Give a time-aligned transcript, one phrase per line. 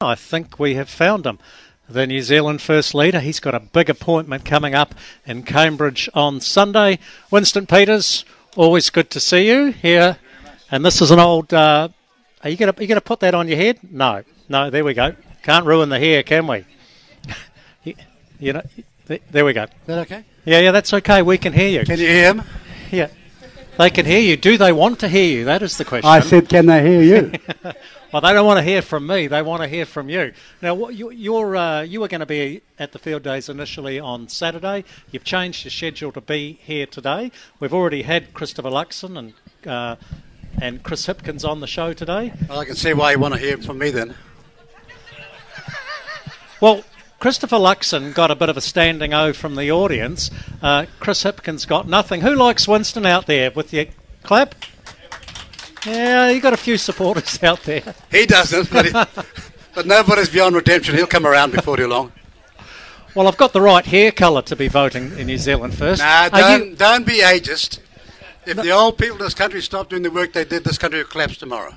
[0.00, 1.40] I think we have found him.
[1.88, 3.18] The New Zealand First Leader.
[3.18, 4.94] He's got a big appointment coming up
[5.26, 7.00] in Cambridge on Sunday.
[7.32, 8.24] Winston Peters,
[8.54, 10.16] always good to see you here.
[10.70, 11.52] And this is an old.
[11.52, 11.88] Uh,
[12.44, 13.80] are you going to you going to put that on your head?
[13.90, 14.70] No, no.
[14.70, 15.16] There we go.
[15.42, 16.64] Can't ruin the hair, can we?
[17.82, 17.94] you,
[18.38, 18.62] you know.
[19.32, 19.64] There we go.
[19.64, 20.24] Is that okay?
[20.44, 21.22] Yeah, yeah, that's okay.
[21.22, 21.84] We can hear you.
[21.84, 22.42] Can you hear him?
[22.92, 23.08] Yeah.
[23.78, 24.36] They can hear you.
[24.36, 25.44] Do they want to hear you?
[25.44, 26.10] That is the question.
[26.10, 27.32] I said, can they hear you?
[28.12, 29.28] well, they don't want to hear from me.
[29.28, 30.32] They want to hear from you.
[30.60, 34.00] Now, what, you, you're, uh, you were going to be at the field days initially
[34.00, 34.84] on Saturday.
[35.12, 37.30] You've changed your schedule to be here today.
[37.60, 39.96] We've already had Christopher Luxon and uh,
[40.60, 42.32] and Chris Hipkins on the show today.
[42.48, 44.14] Well, I can see why you want to hear from me then.
[46.60, 46.82] well,
[47.20, 50.30] Christopher Luxon got a bit of a standing O from the audience.
[50.62, 52.20] Uh, Chris Hipkins got nothing.
[52.20, 53.86] Who likes Winston out there with your
[54.22, 54.54] clap?
[55.84, 57.82] Yeah, you got a few supporters out there.
[58.10, 58.92] He doesn't, but, he,
[59.74, 60.94] but nobody's beyond redemption.
[60.94, 62.12] He'll come around before too long.
[63.16, 66.00] Well, I've got the right hair colour to be voting in New Zealand first.
[66.00, 66.76] Nah, don't, you...
[66.76, 67.80] don't be ageist.
[68.46, 68.62] If no.
[68.62, 71.08] the old people in this country stop doing the work they did, this country will
[71.08, 71.74] collapse tomorrow.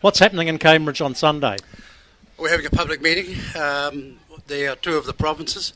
[0.00, 1.58] What's happening in Cambridge on Sunday?
[2.38, 3.36] We're having a public meeting.
[3.54, 5.72] Um, they are two of the provinces.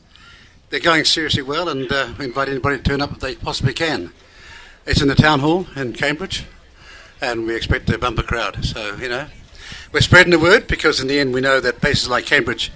[0.71, 3.73] They're going seriously well, and uh, we invite anybody to turn up if they possibly
[3.73, 4.13] can.
[4.85, 6.45] It's in the town hall in Cambridge,
[7.21, 8.65] and we expect a bumper crowd.
[8.65, 9.27] So, you know,
[9.93, 12.73] we're spreading the word because in the end we know that places like Cambridge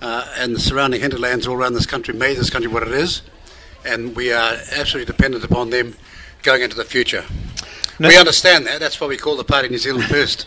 [0.00, 3.22] uh, and the surrounding hinterlands all around this country made this country what it is,
[3.84, 5.94] and we are absolutely dependent upon them
[6.42, 7.24] going into the future.
[7.98, 8.80] we understand that.
[8.80, 10.46] That's why we call the party New Zealand First.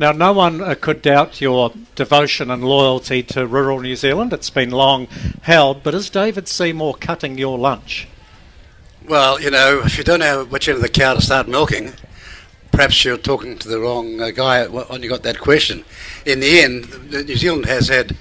[0.00, 4.32] Now, no one uh, could doubt your devotion and loyalty to rural New Zealand.
[4.32, 5.08] It's been long
[5.42, 8.08] held, but is David Seymour cutting your lunch?
[9.06, 11.92] Well, you know, if you don't know which end of the cow to start milking,
[12.72, 15.84] perhaps you're talking to the wrong uh, guy when you got that question.
[16.24, 18.16] In the end, New Zealand has had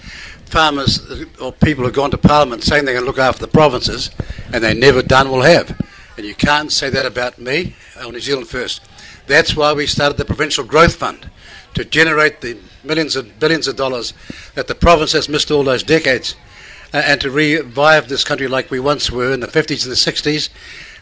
[0.48, 3.52] farmers uh, or people who've gone to Parliament saying they're going to look after the
[3.54, 4.12] provinces,
[4.52, 5.80] and they never done will have.
[6.18, 8.82] And you can't say that about me or New Zealand First.
[9.30, 11.30] That's why we started the Provincial Growth Fund
[11.76, 14.16] to generate the millions and billions of dollars
[14.56, 16.34] that the province has missed all those decades
[16.96, 19.96] uh, and to revive this country like we once were in the 50s and the
[19.96, 20.50] 60s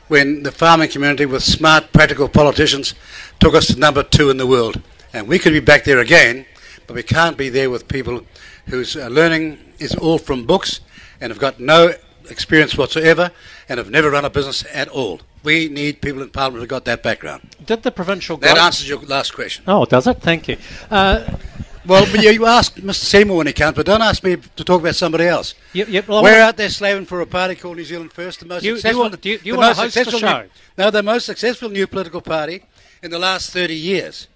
[0.09, 2.95] when the farming community with smart, practical politicians
[3.39, 4.81] took us to number two in the world.
[5.13, 6.45] And we could be back there again,
[6.85, 8.25] but we can't be there with people
[8.65, 10.81] whose uh, learning is all from books
[11.21, 11.93] and have got no
[12.29, 13.31] experience whatsoever
[13.69, 15.21] and have never run a business at all.
[15.43, 17.56] We need people in Parliament who've got that background.
[17.67, 18.37] Did the provincial...
[18.37, 19.65] Government That answers your last question.
[19.67, 20.21] Oh, does it?
[20.21, 20.57] Thank you.
[20.89, 21.29] Uh,
[21.85, 24.79] well, you, you ask Mr Seymour when he comes, but don't ask me to talk
[24.81, 25.53] about somebody else.
[25.75, 28.75] well, We're out there slaving for a party called New Zealand First, the most you,
[28.75, 28.97] successful...
[28.97, 30.41] You want, you, to host the show?
[30.41, 32.63] New, no, the most successful new political party
[33.03, 34.27] in the last 30 years.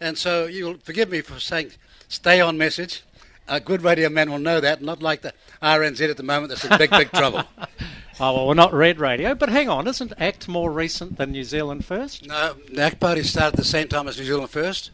[0.00, 1.72] And so you'll forgive me for saying
[2.08, 3.02] stay on message.
[3.48, 5.32] A good radio man will know that, not like the
[5.62, 7.44] RNZ at the moment that's in big, big trouble.
[8.18, 11.44] Oh, well, we're not Red Radio, but hang on, isn't ACT more recent than New
[11.44, 12.26] Zealand First?
[12.26, 14.90] No, the ACT Party started at the same time as New Zealand First,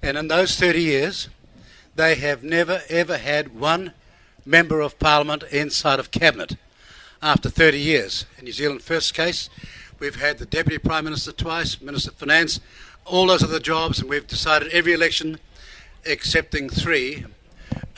[0.00, 1.28] and in those 30 years,
[1.96, 3.94] they have never ever had one
[4.46, 6.56] member of Parliament inside of Cabinet.
[7.20, 9.50] After 30 years, in New Zealand First case,
[9.98, 12.60] we've had the Deputy Prime Minister twice, Minister of Finance,
[13.04, 15.40] all those other jobs, and we've decided every election,
[16.04, 17.26] excepting three,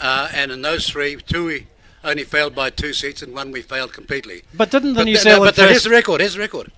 [0.01, 1.67] uh, and in those three, two
[2.05, 4.43] only failed by two seats, and one we failed completely.
[4.53, 5.57] But didn't the but New Zealand?
[5.57, 6.21] No, but here's the record.
[6.21, 6.71] Here's the record.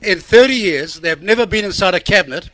[0.00, 2.50] In 30 years, they've never been inside a cabinet,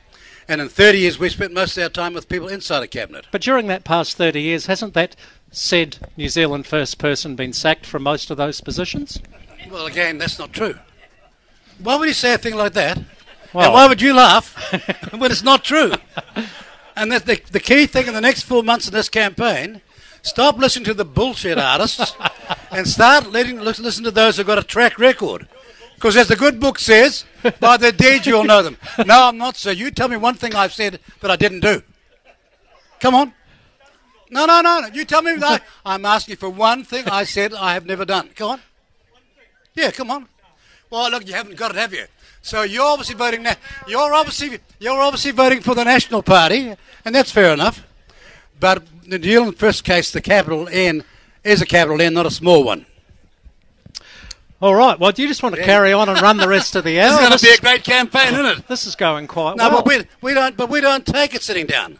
[0.46, 3.26] and in 30 years, we spent most of our time with people inside a cabinet.
[3.30, 5.16] But during that past 30 years, hasn't that
[5.50, 9.20] said New Zealand first person been sacked from most of those positions?
[9.70, 10.78] Well, again, that's not true.
[11.82, 12.98] Why would you say a thing like that?
[13.52, 14.54] Well, and why would you laugh
[15.12, 15.92] when it's not true?
[16.96, 19.80] and that the, the key thing in the next four months of this campaign
[20.28, 22.14] Stop listening to the bullshit artists
[22.70, 25.48] and start letting listen to those who've got a track record.
[25.94, 27.24] Because as the good book says,
[27.60, 28.76] by their deeds you'll know them.
[29.06, 29.72] No, I'm not, sir.
[29.72, 31.82] You tell me one thing I've said that I didn't do.
[33.00, 33.32] Come on.
[34.30, 34.80] No, no, no.
[34.80, 34.88] no.
[34.88, 38.28] You tell me that I'm asking for one thing I said I have never done.
[38.36, 38.60] Come on.
[39.74, 40.28] Yeah, come on.
[40.90, 42.04] Well, look, you haven't got it, have you?
[42.42, 43.56] So you're obviously voting now.
[43.86, 46.74] You're obviously you're obviously voting for the National Party,
[47.04, 47.82] and that's fair enough.
[48.60, 51.04] But the New Zealand first case, the capital N
[51.44, 52.86] is a capital N, not a small one.
[54.60, 54.98] All right.
[54.98, 55.66] Well, do you just want to yeah.
[55.66, 57.10] carry on and run the rest of the hour?
[57.10, 58.68] this is going to be a great campaign, isn't it?
[58.68, 59.82] This is going quite no, well.
[59.82, 60.56] but we, we don't.
[60.56, 61.98] But we don't take it sitting down,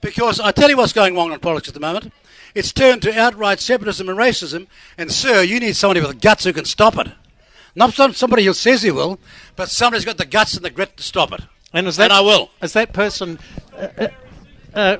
[0.00, 2.12] because I tell you what's going wrong in politics at the moment.
[2.56, 4.66] It's turned to outright separatism and racism.
[4.96, 7.08] And sir, you need somebody with guts who can stop it.
[7.74, 9.20] Not somebody who says he will,
[9.54, 11.42] but somebody's got the guts and the grit to stop it.
[11.74, 12.04] And is that?
[12.04, 12.50] And I will.
[12.62, 13.38] Is that person?
[13.76, 14.08] Uh, uh,
[14.74, 14.96] uh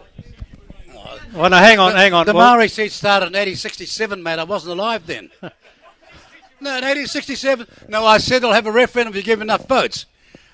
[1.32, 2.26] Well, no, hang on, hang on.
[2.26, 4.38] The Well- Maori seat started in 1867, mate.
[4.38, 5.30] I wasn't alive then.
[5.42, 5.50] no,
[6.70, 7.66] in 1867.
[7.88, 10.06] No, I said I'll have a referendum if you give enough votes.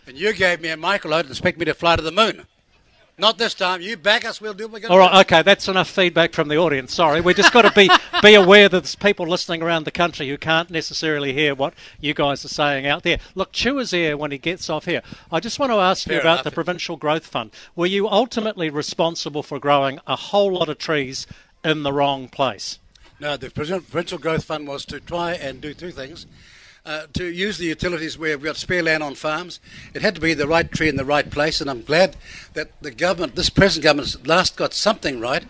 [0.06, 2.46] And you gave me a microload and expect me to fly to the moon.
[3.22, 3.80] Not this time.
[3.80, 6.32] You back us, we'll do what we're going All to right, okay, that's enough feedback
[6.32, 6.92] from the audience.
[6.92, 7.88] Sorry, we just got to be
[8.20, 12.14] be aware that there's people listening around the country who can't necessarily hear what you
[12.14, 13.20] guys are saying out there.
[13.36, 15.02] Look, Chew is here when he gets off here.
[15.30, 16.44] I just want to ask you about enough.
[16.46, 17.52] the Provincial Growth Fund.
[17.76, 21.28] Were you ultimately responsible for growing a whole lot of trees
[21.64, 22.80] in the wrong place?
[23.20, 26.26] No, the Provincial Growth Fund was to try and do two things.
[26.84, 29.60] Uh, to use the utilities where we've got spare land on farms.
[29.94, 32.16] It had to be the right tree in the right place, and I'm glad
[32.54, 35.44] that the government, this present government, has last got something right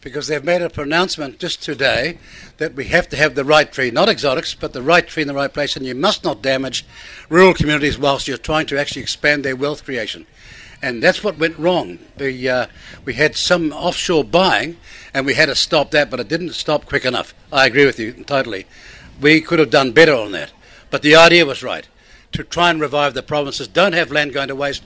[0.00, 2.16] because they've made a pronouncement just today
[2.56, 5.28] that we have to have the right tree, not exotics, but the right tree in
[5.28, 6.86] the right place, and you must not damage
[7.28, 10.24] rural communities whilst you're trying to actually expand their wealth creation.
[10.80, 11.98] And that's what went wrong.
[12.16, 12.66] The, uh,
[13.04, 14.78] we had some offshore buying,
[15.12, 17.34] and we had to stop that, but it didn't stop quick enough.
[17.52, 18.66] I agree with you totally.
[19.20, 20.52] We could have done better on that.
[20.90, 21.86] But the idea was right
[22.32, 23.68] to try and revive the provinces.
[23.68, 24.82] Don't have land going to waste.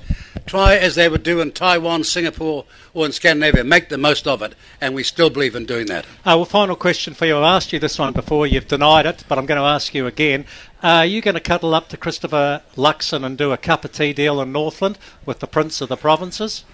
[0.46, 2.64] Try as they would do in Taiwan, Singapore,
[2.94, 3.64] or in Scandinavia.
[3.64, 6.04] Make the most of it, and we still believe in doing that.
[6.24, 7.36] Uh, well, final question for you.
[7.36, 8.46] I've asked you this one before.
[8.46, 10.44] You've denied it, but I'm going to ask you again.
[10.82, 13.92] Uh, are you going to cuddle up to Christopher Luxon and do a cup of
[13.92, 16.64] tea deal in Northland with the Prince of the Provinces?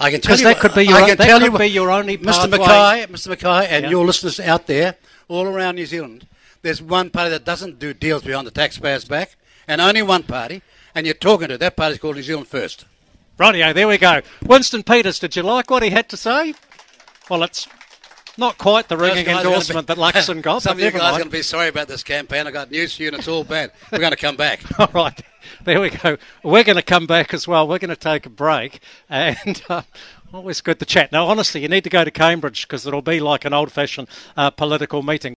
[0.00, 1.66] I can tell you that could be your I can that tell could you be
[1.66, 2.50] your only Mr.
[2.50, 3.28] Mackay, Mr.
[3.28, 3.90] Mackay, and Yeah.
[3.90, 4.96] your listeners out there,
[5.28, 6.26] all around New Zealand.
[6.62, 9.36] There's one party that doesn't do deals behind the taxpayer's back,
[9.66, 10.62] and only one party.
[10.94, 12.84] And you're talking to that party's called New Zealand First.
[13.38, 14.20] Rightio, there we go.
[14.44, 16.54] Winston Peters, did you like what he had to say?
[17.30, 17.66] Well, it's
[18.36, 20.80] not quite the ringing Those guys are gonna endorsement be- that Luxon got, Some of
[20.80, 22.46] you guys are going to be sorry about this campaign.
[22.46, 23.72] I got news for you, and it's all bad.
[23.90, 24.60] We're going to come back.
[24.78, 25.20] All right,
[25.64, 26.16] there we go.
[26.42, 27.68] We're going to come back as well.
[27.68, 29.82] We're going to take a break, and uh,
[30.32, 31.12] always good to chat.
[31.12, 34.50] Now, honestly, you need to go to Cambridge because it'll be like an old-fashioned uh,
[34.50, 35.30] political meeting.